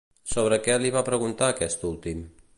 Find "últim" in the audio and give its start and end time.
1.93-2.27